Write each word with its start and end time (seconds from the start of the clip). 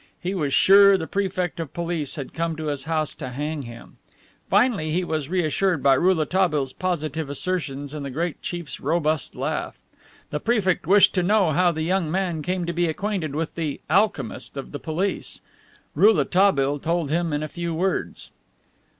He 0.19 0.33
was 0.33 0.51
sure 0.51 0.97
the 0.97 1.05
Prefect 1.05 1.59
of 1.59 1.73
Police 1.75 2.15
had 2.15 2.33
come 2.33 2.55
to 2.55 2.69
his 2.69 2.85
house 2.85 3.13
to 3.13 3.29
hang 3.29 3.61
him. 3.61 3.97
Finally 4.49 4.91
he 4.91 5.03
was 5.03 5.29
reassured 5.29 5.83
by 5.83 5.93
Rouletabille's 5.93 6.73
positive 6.73 7.29
assertions 7.29 7.93
and 7.93 8.03
the 8.03 8.09
great 8.09 8.41
chief's 8.41 8.79
robust 8.79 9.35
laugh. 9.35 9.77
The 10.31 10.39
Prefect 10.39 10.87
wished 10.87 11.13
to 11.13 11.21
know 11.21 11.51
how 11.51 11.71
the 11.71 11.83
young 11.83 12.09
man 12.09 12.41
came 12.41 12.65
to 12.65 12.73
be 12.73 12.87
acquainted 12.87 13.35
with 13.35 13.53
the 13.53 13.79
"alchemist" 13.91 14.57
of 14.57 14.71
the 14.71 14.79
police. 14.79 15.39
Rouletabille 15.93 16.79
told 16.79 17.11
him 17.11 17.31
in 17.31 17.43
a 17.43 17.47
few 17.47 17.71
words. 17.75 18.31